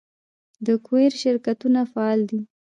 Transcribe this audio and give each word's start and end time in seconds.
د 0.65 0.67
کوریر 0.85 1.13
شرکتونه 1.21 1.79
فعال 1.91 2.19
دي؟ 2.29 2.39